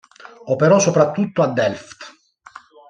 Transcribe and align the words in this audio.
Operò 0.45 0.79
soprattutto 0.79 1.43
a 1.43 1.53
Delft. 1.53 2.15